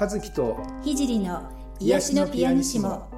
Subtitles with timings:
[0.00, 1.50] 和樹と聖の
[1.80, 3.08] 癒しのピアニシモ。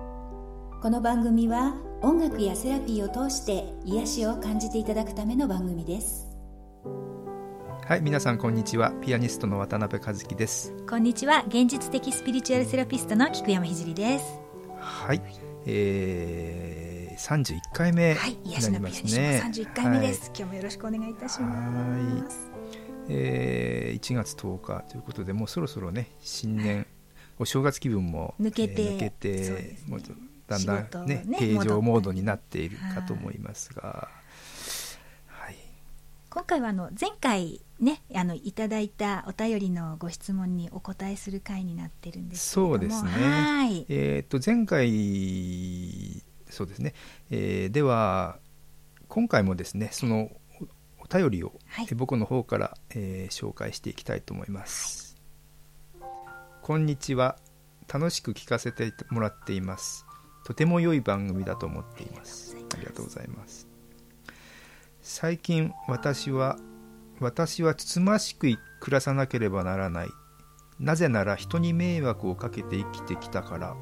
[0.80, 6.26] この番組は音楽やセラピーを通して癒しを感じていただくための番組です。
[7.84, 8.92] はい皆さんこんにちは。
[9.02, 10.72] ピアニストの渡辺和樹です。
[10.88, 11.44] こんにちは。
[11.48, 14.40] 現実的スピリチュアルセラピストの菊山聖です。
[14.80, 15.20] はい。
[15.66, 19.26] えー、31回目になりますね、はい、癒しのピアニシモ
[19.66, 22.49] 31回目です、はい、今日もよろしくお願いいたします
[23.10, 26.86] えー、1月10日ということでもうそろそろね新年
[27.38, 30.02] お正月気分も抜けて,、えー、抜けて、ね、もう
[30.46, 34.08] だんだんね、ね、平常モードになっているかと思いますが、
[35.26, 35.56] はい、
[36.28, 43.10] 今回はあの前回ねあのいただいたお便りのご質問にお答えする回になってるんですそうですね。
[43.10, 46.94] はい、えっ、ー、と前回そうですね、
[47.30, 48.38] えー、では
[49.08, 50.30] 今回もですねその
[51.12, 55.16] 便りを、はい、僕の方から、えー、紹介していきたいと思います、
[56.00, 56.10] はい、
[56.62, 57.36] こんにちは。
[57.92, 60.06] 楽しく聞かせてもらっています。
[60.44, 62.56] とても良い番組だと思っています。
[62.72, 63.66] ありがとうございます。
[65.02, 66.56] 最近私は
[67.18, 70.08] 私はつつましく暮らさなければならない。
[70.78, 73.76] なぜなら人に迷惑をかけて生きてきたから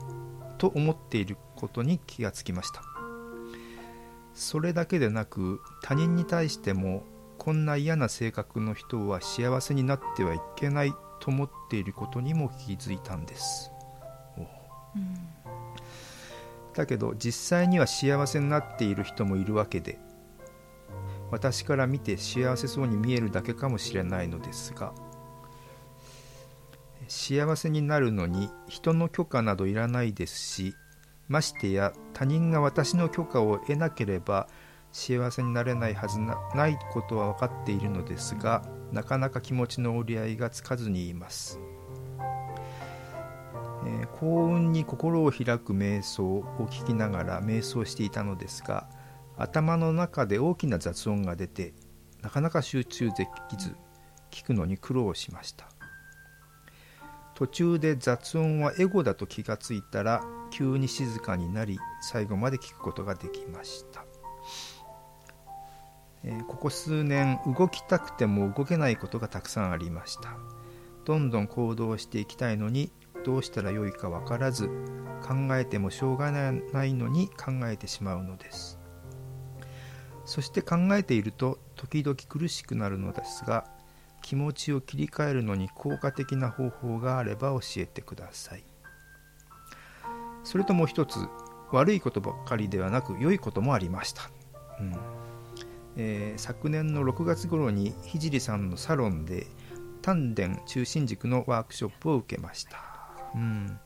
[0.57, 2.83] と思っていることに気がつきました。
[4.33, 7.05] それだけでなく他人に対しても
[7.39, 13.71] こんな嫌な性格の人は幸せになってはいけないと思っていることにも気づいたんです、
[14.97, 15.15] うん、
[16.75, 19.99] だけど実際には幸せになっている人もいるわけで
[21.31, 24.93] 私から見て幸せそうに見えるだけかもしれないのですが
[27.07, 30.75] 幸せになるのに人の許可などいらないですし
[31.29, 34.49] ましてや他人が私の許可を得なければ
[34.93, 41.61] 幸せになれないはずなないことは分かっているのですがなかなか気持ちの折り合いがつかずにいます、
[43.87, 48.89] えー、幸運に心を開く瞑想を聞きながら瞑想していたのですが
[49.37, 51.75] 頭の中で大きな雑音が出て
[52.23, 53.77] なかなか集中できず
[54.31, 55.69] 聞くのに苦労しました。
[57.39, 63.98] 途中で雑音はエゴだと気がついたら急に静かになり最後まで聞くことができました。
[66.25, 70.37] え、ここ数年動きたくても動けないことがたくさんありました。
[71.05, 72.93] どんどん行動していきたいのに
[73.25, 74.69] どうしたらよいか分からず
[75.23, 78.79] 考えてもしょうがないのに考えてしまうのです。
[80.25, 83.65] そして考えていると時々苦しくなるのですが
[84.21, 88.65] 気持ちを切り替えるのに効果的な方法があれば教えてください。
[90.45, 91.19] それともう一つ
[91.73, 94.31] 悪いことばっかりではなく良いこともありました、
[94.81, 94.93] うん。
[96.01, 99.49] えー、昨年の6月頃に聖さんのサロンで
[100.01, 102.79] 丹田中心軸のワークショップを受けました、
[103.35, 103.79] うん、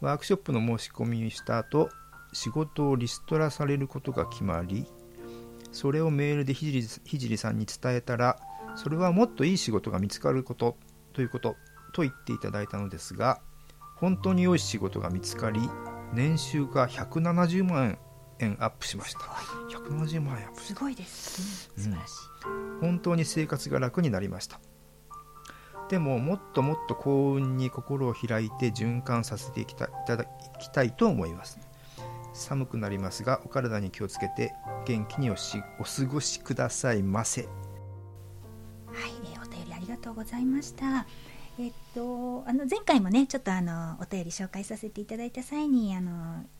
[0.00, 1.88] ワークショップの申し込みをした後
[2.32, 4.84] 仕事をリストラされることが決まり
[5.70, 8.36] それをメールで聖さんに伝えたら
[8.74, 10.76] それはもっといい仕事が見つかること
[11.12, 11.54] ということ
[11.92, 13.40] と言っていただいたのですが
[13.94, 15.60] 本当に良い仕事が見つかり
[16.12, 17.98] 年収が170万円
[18.38, 19.20] 円アップしました。
[19.20, 22.14] 170万円アップすごいです、うん、素晴らしい、
[22.46, 24.60] うん、本当に生活が楽になりました。
[25.88, 30.24] でももっともっと幸運に心を開いて循環させていきたいただ
[30.58, 31.58] きたいと思います。
[32.32, 34.52] 寒くなりますがお体に気をつけて
[34.86, 37.42] 元気におしお過ごしくださいませ。
[37.42, 37.50] はい、
[39.24, 41.06] えー、お便りありがとうございました
[41.56, 46.10] えっと、あの前回もねちょっとあのお便り紹介させていただいた際にあの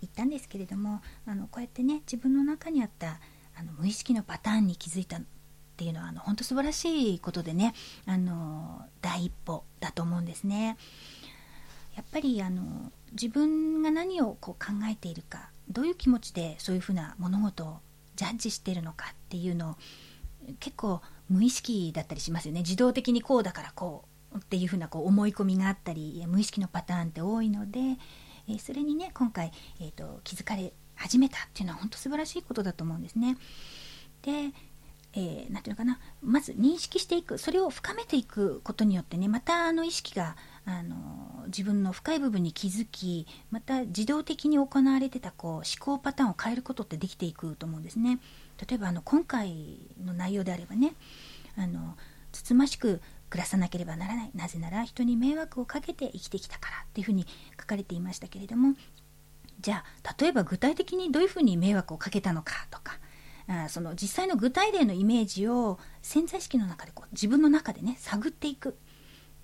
[0.00, 3.18] 言ったんですけれどもあのこうやってね自分の中にあった
[3.58, 5.22] あの無意識のパターンに気づいたっ
[5.76, 7.74] ていうのはあの本当素晴らしいことでね
[8.06, 10.76] あの第一歩だと思うんですね。
[11.96, 17.78] やっぱりあの自分が何をこう考えているかどういう気持ちでそういうふうな物事を
[18.16, 19.76] ジャッジしてるのかっていうのを
[20.58, 27.80] 結構無意識だったりしますよね自動的にこうだからこうっていうふうなこう思い込みがあったり無意識のパターンって多いので、
[28.48, 33.36] えー、それにね今回、えーと、気づかれ始めたっていうのは本当素晴らしいことだと思うんですね。
[34.22, 34.52] で
[35.16, 48.18] えー、ていうのかなまず認識していくそれを深めていくことによってねまたあの意識があの自分の深い部分に気づきまた自動的に行われてたこう思考パターンを変えることってできていくと思うんですね。
[48.68, 50.94] 例えばあの今回の内容であればね
[51.56, 51.96] あの
[52.32, 53.00] つつましく
[53.34, 54.30] 暮らさなければならない。
[54.32, 57.26] なぜなら人に迷惑をかけて生きてきたからっていうふうに
[57.60, 58.76] 書かれていましたけれども
[59.60, 63.00] じゃあ例えば具体的にどういうふうに迷惑をかけたのかとか
[63.48, 68.72] あその実際の具体例のイメージを潜在意識の中でこう自分の中でね探っていくっ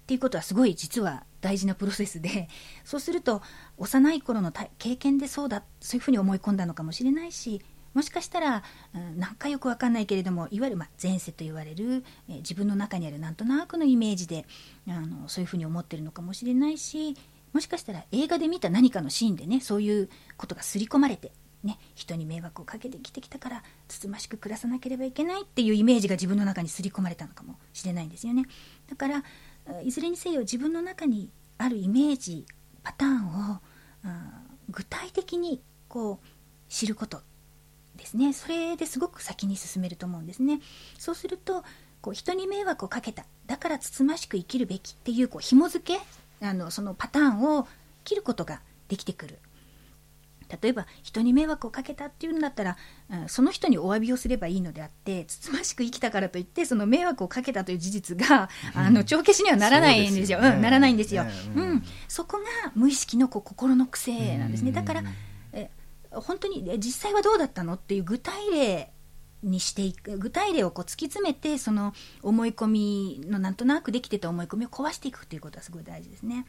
[0.06, 2.48] ていうことはすごい実は大事なプロセスで
[2.84, 3.42] そうすると
[3.76, 7.60] 幼い頃の経験でそうだそういうふうに思い込んだのかもしれないし
[7.94, 8.62] もしかしたら、
[8.94, 14.46] うん、なんかよくわかんないけれどもいわゆる、ま、前世と言われる、え、自分の中にあるなんとなくのイメージで
[14.88, 17.16] あのそういうふうに思ってるのかもしれないし
[17.52, 21.32] もしかしたら映画で見た何かのシーンでねそういうことが刷り込まれて、
[21.64, 28.44] ね、人に迷惑をかけてきてきたからつつましく暮らさなければいけないっていうイメージが自分の中に刷り込まれたのかもしれないんですよね。
[28.88, 29.24] だから
[29.82, 32.46] いずれにせよ自分の中にあるイメージ
[32.82, 33.60] パターンを
[34.70, 36.26] 具体的にこう
[36.68, 37.20] 知ること
[38.00, 38.32] ですね。
[38.32, 40.60] それですごく先に進めると思うんですね。
[40.98, 41.62] そうすると
[42.00, 43.24] こう人に迷惑をかけた。
[43.46, 46.00] だからつつましく生きるべきっていうこう紐付け
[46.44, 47.68] あのそのパターンを
[48.04, 49.38] 切ることができてくる。
[50.62, 52.76] 例えば人に迷惑をかけたっていうんだったら、
[53.08, 61.24] うん、その人にお詫びをすればいいのであってつつましく生きたからといってその迷惑をかけたという事実が、うん、あの帳消しにはならないんですよ、うん、ね、ならないんですよ、
[61.54, 64.72] うん、そこが無意識のこう心の癖なんですね。
[64.72, 65.04] だからえ
[66.12, 67.74] 本当に実際はどうだったの？
[67.74, 68.92] っていう具体例
[69.42, 76.46] にしていく具体例をこう突き詰めてその思い込みのなんとなくできてた思い込みを壊していくっていうことはすごい大事ですね。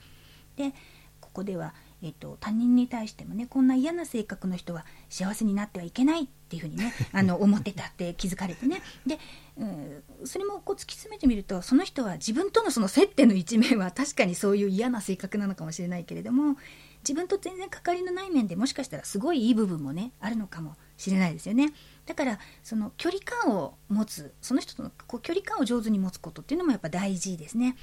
[0.56, 0.74] で
[1.22, 9.20] ここでは、えーと、他人に対してもねこんな嫌な性格の人は幸せになってはいけないっていうふうにね あの思ってたって気づかれてねで、
[9.58, 16.58] うん、それもこう突き詰めてみるとその人は自分とのその接点の一面は確かにそういう嫌な性格なのかもしれないけれども
[17.04, 21.74] 自分と全然関わりのない面でもしかしたらすごいいい部分もねあるのかもしれないですよね。
[22.06, 27.76] だからその距離感を持つその人とのこう距離感を上手に持つことっていうのもやっぱ大事ですね。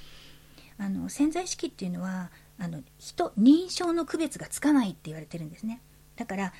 [0.79, 5.81] あの潜在意識っていうのはあの人認証の区別がつかないって言われてるんですね。
[6.17, 6.53] だから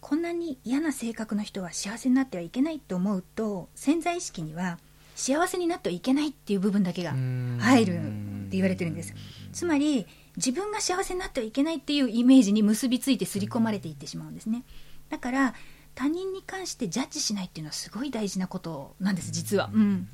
[0.00, 4.78] こんなに嫌な性格の人は幸せになってはいけないと思うと潜在意識には
[5.14, 9.14] 幸せになってはいけないっていう部分だけが入るって言われてるんです。
[9.52, 10.06] つまり
[10.36, 14.64] 自分が幸せになってはいけないっていうイメージに結びついて刷り込まれていってしまうんですね。
[15.10, 15.54] だから
[15.94, 20.08] 他人に関してジャッジしないっていうのはすごい大事なことなんです実は、うん、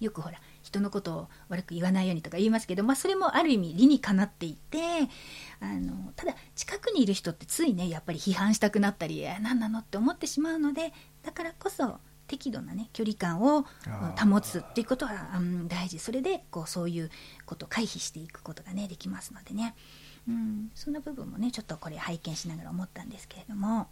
[0.00, 4.78] よくほら人のことを悪く言わないようにとか言いますけど、まあ、それもある意味理にかなっていて
[5.60, 10.92] あのただ近くにいる人ってついねやっぱり批判したくなったり何なのって思ってしまうので
[11.22, 13.64] だからこそ適度なね距離感を
[14.18, 15.98] 保つっていうことは、うん、大事。
[15.98, 17.10] それでこうそういう
[17.46, 19.74] ことを回避していくことがねできますのでね、
[20.28, 23.88] うん、そんな部分もねちょっとこれ拝見しながら思ったんですけれども。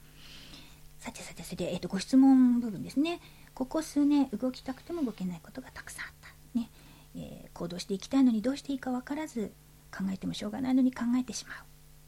[0.99, 3.21] さてさてそれで、えーと、ご質問部分ですね。
[3.55, 6.13] ここ数年動きたくても動けないことがたくさんあっ
[6.55, 6.71] た、ね。
[7.17, 9.53] えー、行動していきたいのにどうしていいか分からず
[9.91, 11.57] 考えてもしょうがないのに考えてしまう。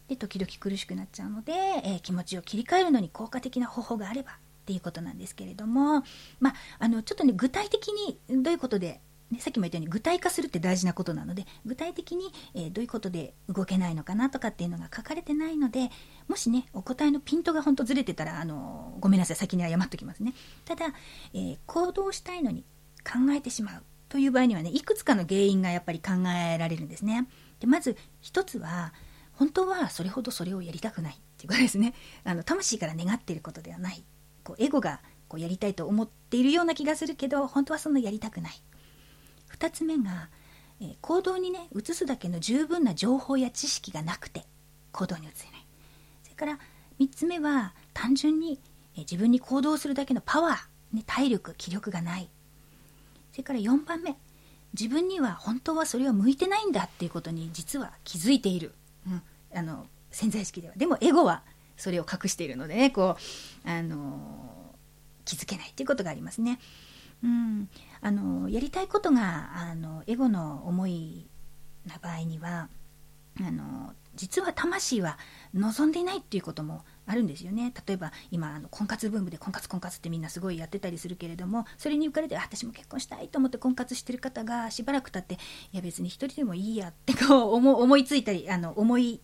[0.08, 6.02] で時々苦しくなっちゃうので、えー、気持ちを切り替えるのに効果的な方法があればっていうことなんですけれども、
[6.40, 15.90] まあ、あのちょっとね具体的にどういうことでね、さっきも言ったように具体化するって大事なことなので具体的に、えー、どういうことで動けないのかなとかっていうのが書かれてないので
[16.28, 20.34] もしねお答えのピントが本当ずれてたらあのごめんなさい先に謝っときますね。
[20.64, 20.86] ただ、
[21.32, 22.64] えー、行動したいのに
[23.02, 27.26] 考えてしまうという場合にはねいくつかの原因がやっぱり考えられるんですね。
[27.60, 28.92] でまず一つは
[29.32, 31.94] 本当はそれほどそれをやりたくないっていうことですね。
[32.24, 34.04] あの魂から願っていることではない。
[34.44, 38.62] こうエゴがこうやりたいと思っているような気がするけど本当はそんなやりたくない。
[39.58, 40.28] 2つ目が、
[40.80, 44.44] えー、行動にね移すだけの十分な情報や知識がなくて
[44.92, 45.66] 行動に移せない。
[46.22, 46.58] それから
[47.00, 48.60] 3つ目は単純に、
[48.94, 52.28] えー、自分に行動するだけのパワー、ね、体力気力がない。
[53.32, 54.16] それから4番目
[54.78, 58.74] 自分には本当はそれは向いてないんだっていうことに実は気づいている、
[59.06, 59.22] うん、
[59.56, 60.74] あの潜在意識では。
[60.76, 61.42] でもエゴは
[61.76, 63.16] それを隠しているのでねこ
[63.64, 64.43] う、あの
[65.24, 66.58] 気づけないっていうことがありますね。
[67.22, 67.68] うん、
[68.02, 71.26] あのやりたいことがあのエゴの思い
[71.86, 72.68] な場合には
[73.40, 75.18] あの実は魂は
[75.54, 85.34] 望んでいないっていうこともあるんですよね例えば今あの婚活ブームで婚活婚活ってみんなすごいやってたりするけれどもそれに浮かれて私も結婚したいと思って婚活してる方がしばらく経って
[85.72, 89.20] いや別に一人でもいいやってこう思いついたりあの思い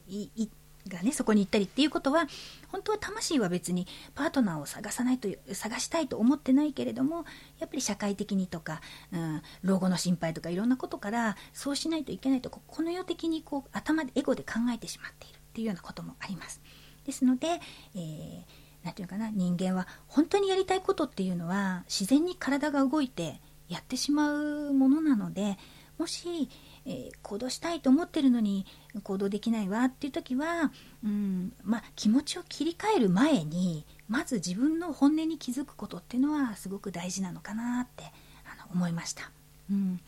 [0.88, 2.26] がねそこに行ったりっていうことは
[2.68, 7.24] 本当は魂は別にパートナーを探さないと探したいと思ってないけれども
[7.58, 8.80] やっぱり社会的にとか、
[9.12, 16.60] うん、老後の心配とかいろんなことからそうしないといけないとこの世的にこう頭でエゴで考えてしまっているっていうようなこともあります。
[17.04, 17.48] ですので、
[17.94, 25.58] えー何て言うかな人間は本当にやりたいことっていうのは自然に体が動いてやってしまうものなので
[25.98, 26.48] もし
[26.90, 28.66] えー、行動したいと思ってるのに
[29.04, 30.72] 行動できないわっていう時は、
[31.04, 38.02] うんまあ、気持ちを切り替える前にまず自分の本音に気づくことっていうのはすごく大事なのかなって
[38.44, 39.30] あの思いました。
[39.70, 40.00] うん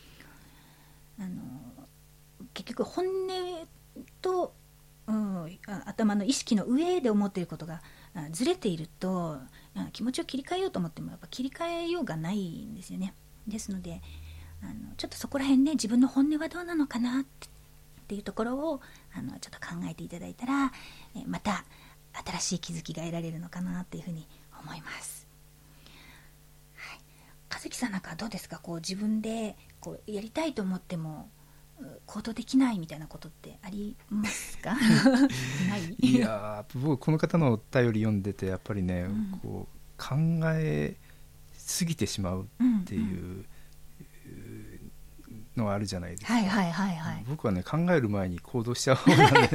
[1.21, 1.29] あの
[2.55, 3.69] 結局本音
[4.21, 4.53] と、
[5.07, 7.81] うん、頭の意識の上で思っていることが
[8.33, 9.39] ずれていると
[9.93, 13.15] 気持ちを切り替えようと思ってもやっぱ切り替えようがないんですよね。
[13.47, 14.03] ですので
[14.62, 17.25] あのちょっとそこら辺ね自分の本音はどうなのかなっ
[18.07, 18.81] ていうところを
[19.14, 20.73] あのちょっと考えていただいたら
[21.16, 21.64] えまた
[22.26, 24.26] 新しい気づきが得られるのかなっていうふうに
[24.62, 25.26] 思います。
[26.76, 27.00] はい、
[27.52, 28.59] 和樹さんなんかどうですか？
[28.59, 31.31] こう自分でこうやりたいと思っても
[32.07, 34.75] 行動できないみたいなことってありますか？
[35.69, 35.97] ない？
[35.99, 40.14] いや僕この方のお便り読んでてやっぱりね、うん、こう考
[40.54, 40.97] え
[41.54, 42.47] すぎてしまう
[42.83, 43.45] っていう
[45.57, 49.49] のがあるじゃないですか、はいはいはいはい、僕はね考える前に行動しちゃう方なんでね。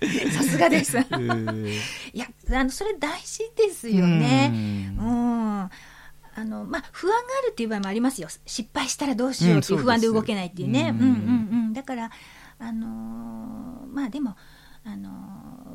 [0.32, 0.98] さすがです。
[2.12, 4.50] いや、あの、それ大事ですよね。
[4.98, 5.70] うん。
[6.38, 8.28] あの、まあ、不安があるっていう場合もありますよ。
[8.44, 10.90] 失敗したらどうしようっていう不安で動けないっていうね。
[10.90, 11.72] うん、うん、うんうん。
[11.72, 12.10] だから、
[12.58, 14.36] あのー、まあ、でも、
[14.88, 15.10] あの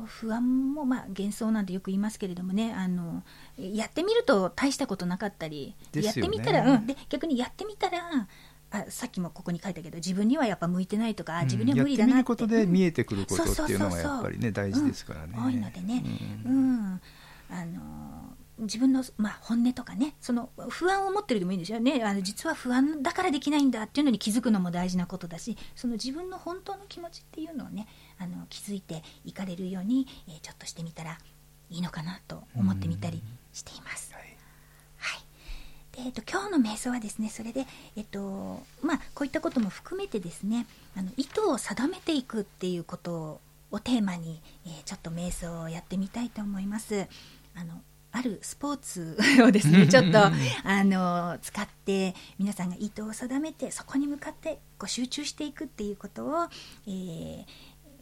[0.06, 2.72] 不安もまあ幻想なんてよく言いますけれどもね。
[2.72, 3.22] あの
[3.58, 8.26] やってみると大したことなかったり、ね、やってみたら、うん、で逆にやってみたら
[8.72, 12.24] あさっきもここに書いたけど自分にはやっぱ向いてないとか、自分には無理だなって。
[12.24, 16.02] ことで見えてくることっていうのがやっぱりね大事ですからね、多いのでね、
[16.46, 16.60] うん、う
[16.94, 17.00] ん、
[17.50, 20.14] あの自分の、まあ、本音とかね。
[20.20, 22.02] その不安を持ってるでもいいんですよね。
[22.04, 27.86] あの実は不安だからできないんだっていうのに気づくのも大事なことだしその自分の本当の気持ちっていうのをね
[28.18, 31.18] あの気づいていかれるように、えー、ちょっとしてみたら
[31.70, 34.11] いいのかなと思ってみたりしています。
[36.02, 37.64] でえっと、今日の瞑想はですねそれで、
[37.96, 40.66] えっとまあ、こういったことも含めてですね
[40.96, 43.40] あの意図を定めていくっていうこと
[43.70, 47.06] をテーマに、えー、ちょっと瞑想をやってみたいと思います。
[47.54, 47.80] あの
[48.14, 50.32] あるスポーツをですね ちょっとあ
[50.84, 56.48] の使って皆さんが意図を定めてそこに向かってこう集中していくっていうことを、
[56.86, 57.44] えー、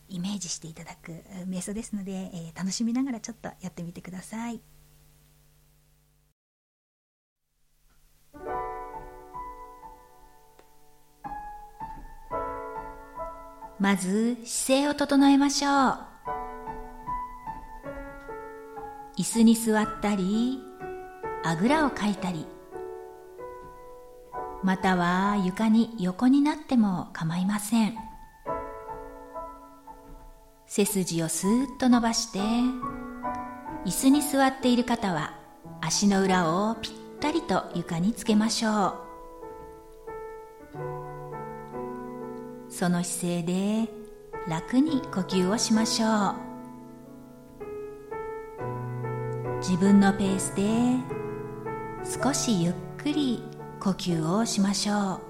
[0.08, 1.12] イメージしていただく
[1.46, 4.60] 瞑想ですので、えー、楽しみながらちょっとやってみてください。
[13.80, 15.98] まず姿勢を整えましょう。
[19.16, 20.60] 椅子に座ったり
[21.42, 22.46] あぐらをかいたり
[24.62, 27.94] または床に横になっても構いません。
[30.66, 35.38] 背筋をスーッと伸ばして椅子に座っている方は
[35.80, 39.09] 足の裏をぴったりと床につけましょう。
[42.80, 43.90] その姿勢で
[44.48, 46.34] 楽に呼吸をしましょう
[49.58, 50.62] 自分のペースで
[52.22, 53.42] 少しゆっくり
[53.80, 55.20] 呼吸をしましょう。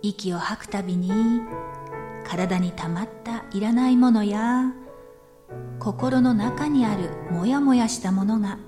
[0.00, 1.10] 息を吐くたびに
[2.26, 4.72] 体にたまったいらないものや
[5.78, 8.58] 心の中にあるモヤモヤしたものが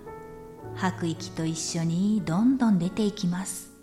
[0.74, 3.73] 吐く息と一緒にどんどん出ていきます。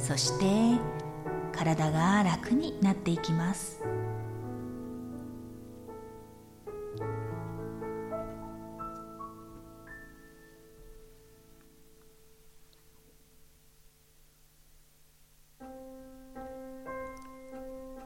[0.00, 0.80] そして
[1.52, 3.80] 体が楽になっていきます。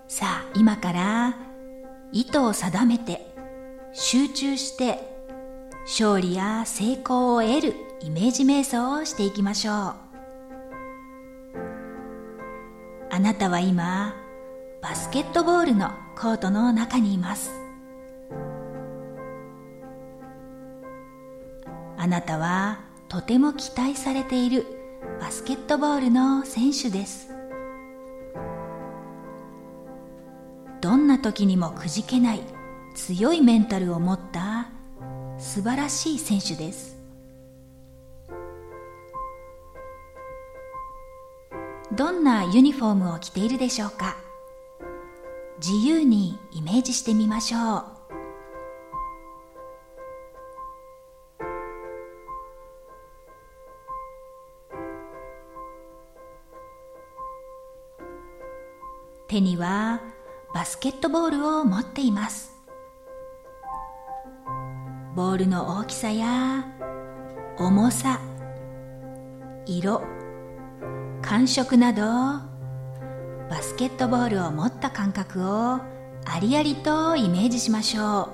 [0.06, 1.34] さあ今から
[2.12, 3.34] 意図を定めて
[3.92, 4.98] 集中して
[5.84, 10.13] 勝利や成功を得るイメージ瞑想をしていきましょう。
[13.14, 14.12] あなたは今
[14.82, 17.52] バスケットボールのコートの中にいます。
[21.96, 24.66] あなたはとても期待されている
[25.20, 27.28] バスケットボールの選手です。
[30.80, 32.40] どんな時にもくじけない
[32.96, 34.70] 強いメンタルを持った
[35.38, 36.93] 素晴らしい選手です。
[41.96, 44.16] どんなユニフォームを着ているでしょうか？
[45.58, 47.84] 自由にイメージしてみましょう。
[59.28, 60.00] 手には
[60.52, 62.52] バスケットボールを持っています。
[65.14, 66.66] ボールの大きさや
[67.56, 68.20] 重さ
[69.64, 70.02] 色
[71.24, 75.80] 感触などバスケットボールを持った感覚を
[76.26, 78.28] ありありとイメージしましょう。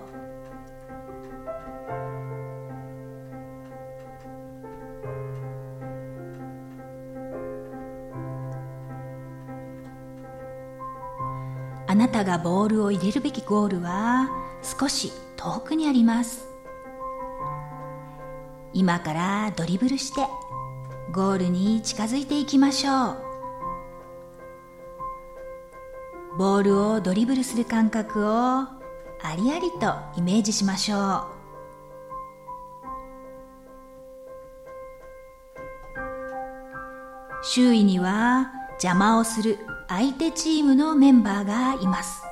[11.87, 14.29] あなたがボールを入れるべきゴールは
[14.63, 16.49] 少し遠くにあります。
[18.73, 20.27] 今からドリブルして。
[21.12, 23.17] ゴールに近づいていきましょう。
[26.38, 28.69] ボールをドリブルする感覚をあ
[29.37, 31.25] りありとイメージしましょう。
[37.43, 42.23] 周囲には邪魔をする相手チームのメンバーがいます。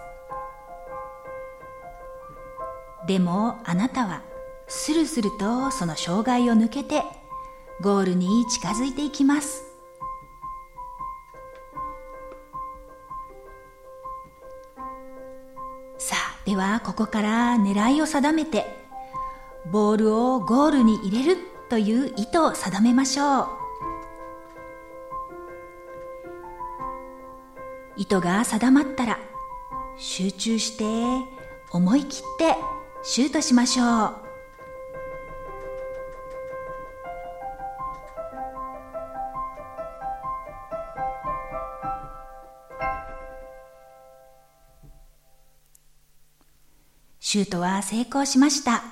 [3.08, 4.22] でもあなたは
[4.68, 7.02] スルスルとその障害を抜けて
[7.80, 9.64] ゴールに近づいていきます。
[15.98, 18.66] さあではここから狙いを定めて
[19.70, 23.48] ボールをゴールに入れるという意図を定めましょう。
[27.96, 29.18] 意図が定まったら
[29.96, 30.84] 集中して
[31.70, 32.56] 思い切って
[33.02, 34.27] シュートしましょう。
[47.30, 48.82] シュートは成功しました。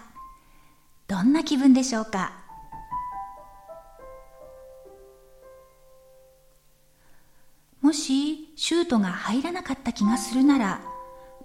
[1.08, 2.32] どんな気分でしょうか？
[7.80, 10.82] もしシュートが入らなかった気がするなら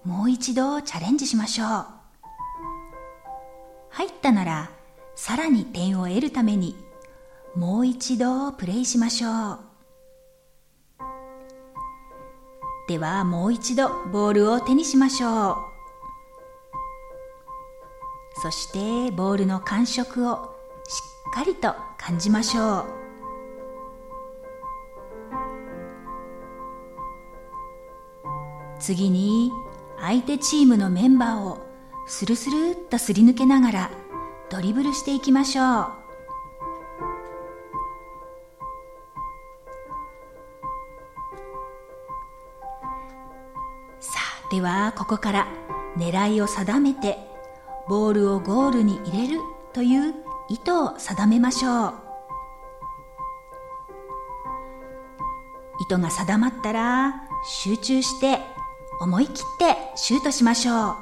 [0.04, 1.86] もう一度チャレンジしましょう。
[3.92, 4.70] 入ったなら
[5.16, 6.76] さらに点を得るために
[7.56, 9.60] もう一度プレイしましょう。
[12.90, 15.71] ではもう一度ボールを手にしましょう。
[18.42, 20.56] そしてボールの感触を
[20.88, 22.86] しっかりと感じましょう。
[28.80, 29.52] 次に
[30.00, 31.60] 相手チームのメンバーを
[32.08, 33.92] スルスルっとすり抜けながら
[34.50, 35.66] ドリブルしていきましょう。
[44.00, 45.48] さあではここから
[45.96, 47.31] 狙いを定めて
[47.88, 49.40] ボールをゴールに入れる
[49.74, 50.14] という
[50.50, 51.94] 意図を定めましょう。
[55.82, 57.14] 意図が定まったら
[57.44, 58.40] 集中して
[59.00, 60.96] 思い切ってシュートしましょう。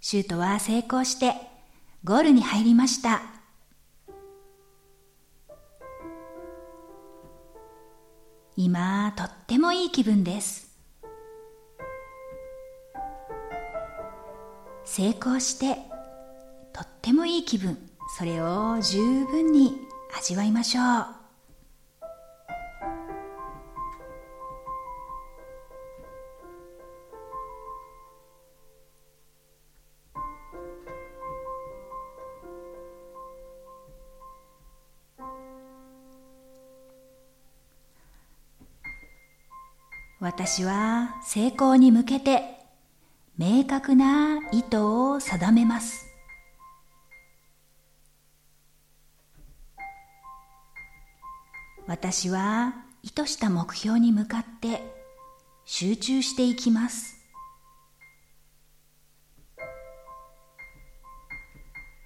[0.00, 1.49] シュートは成功して
[2.02, 3.20] ゴールに入りました。
[8.56, 10.70] 今とってもいい気分です。
[14.84, 15.76] 成功して
[16.72, 17.76] とってもいい気分。
[18.18, 19.76] それを十分に
[20.18, 21.19] 味わいましょう。
[40.50, 42.42] 私は成功に向けて
[43.38, 46.08] 明確な意図を定めます。
[51.86, 54.82] 私は意図した目標に向かって
[55.64, 57.14] 集中していきます。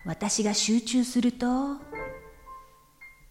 [0.05, 1.79] 私が集中すると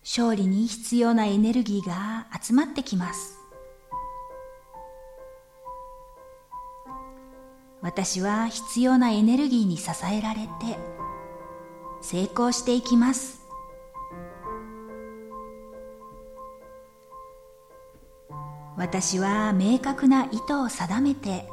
[0.02, 3.43] 勝利に必要なエネルギーが集まってきます。
[7.84, 10.80] 私は必要なエネルギーに支えられて
[12.02, 13.44] 成功していきます。
[18.78, 21.46] 私は明確な意図を定めて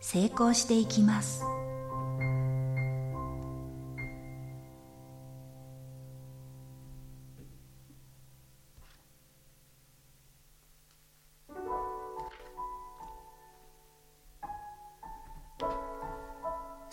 [0.00, 1.42] 成功していきます。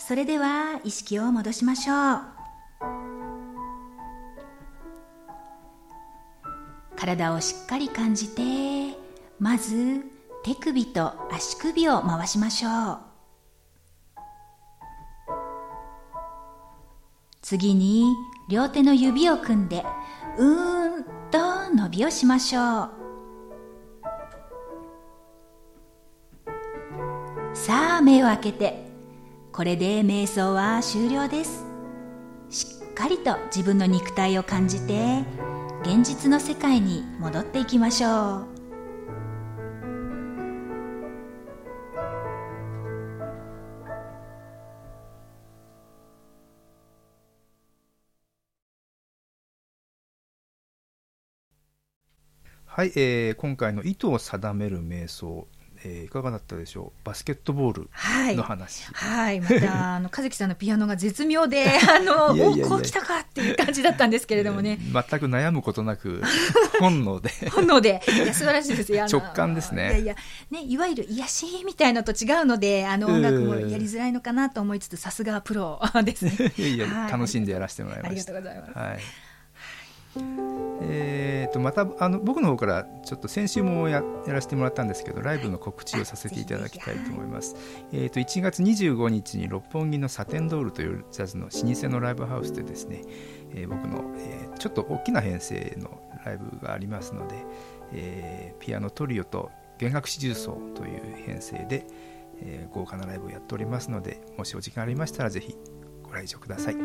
[0.08, 2.20] それでは意識を戻しましょう。
[6.96, 8.96] 体をしっかり感じて
[9.38, 10.06] まず
[10.42, 12.98] 手首と足首を回しましょう。
[17.42, 18.06] 次に
[18.48, 19.84] 両手の指を組んで
[20.38, 22.90] うーんと伸びをしましょう。
[27.52, 28.87] さあ目を開けて
[29.58, 31.66] これで瞑想は終了です。
[32.48, 35.24] しっかりと自分の肉体を感じて
[35.82, 38.46] 現実の世界に戻っていきましょう。
[52.64, 55.48] はい、えー、今回の意図を定める瞑想
[55.84, 57.06] えー、いかがだったでしょう？
[57.06, 57.90] バスケットボール
[58.36, 58.84] の話。
[58.92, 62.68] はい、はい、また あの和樹さんのピアノが絶妙で あのいやいやいや。
[62.68, 66.22] こうきたかっていう感じだったんですけれどもね、えー、全く悩むことなく
[66.80, 67.30] 本能で。
[67.50, 68.00] 本能で。
[68.08, 69.06] いや素晴らしいですよ。
[69.06, 69.88] 直感ですね。
[69.88, 70.16] いやいや
[70.50, 76.52] ねいわゆる癒しみたいのと違うのであの音楽もやりづらいのかなと思いつつさすがプロですね。
[76.56, 78.32] いやいや、はい、楽しんでやらせてもらいました。
[78.34, 79.27] ありがとうございます、はい
[80.80, 87.56] えーと、またあの僕の方からちょっと先週もややらせてもらったんですけどライブの告知をさせていただきたいと思います、
[87.92, 93.02] えーと、1月25日に六本木のサテンドールというジャズの老舗のライブハウスでですね、
[93.54, 97.44] えー、僕の、えー、ちょっと大きな編成のライブがありますので、
[97.92, 101.86] えー、ピアノトリオと弦楽四重奏という編成で、
[102.40, 105.56] えー、豪華なライブをやっておりますのでもしお時間ありましたらぜひ
[106.02, 106.80] ご来場ください、は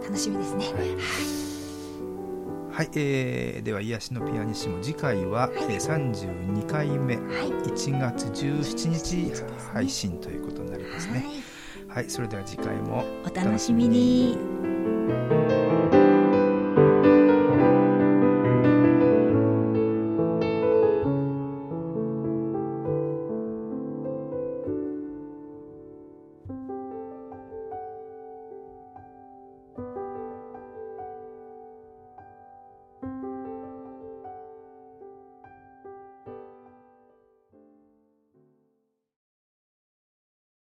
[0.00, 1.51] い、楽しみですね、はい
[2.72, 7.26] はい、えー、では癒しのピアニッシモ次回は、はい、えー、32回目、はい、
[7.68, 11.26] 1月17日配信ということになりますね。
[11.88, 15.61] はい、はい、それでは次回もお楽しみに。